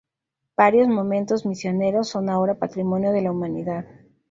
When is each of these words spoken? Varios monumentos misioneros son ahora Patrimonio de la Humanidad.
Varios 0.57 0.87
monumentos 0.87 1.45
misioneros 1.45 2.09
son 2.09 2.31
ahora 2.31 2.57
Patrimonio 2.57 3.11
de 3.11 3.21
la 3.21 3.31
Humanidad. 3.31 3.85